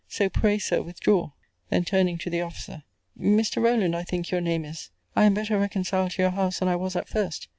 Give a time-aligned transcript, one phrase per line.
[0.09, 1.29] So, pray, Sir, withdraw.
[1.69, 2.81] Then turning to the officer,
[3.15, 3.61] Mr.
[3.63, 4.89] Rowland I think your name is?
[5.15, 7.47] I am better reconciled to your house than I was at first.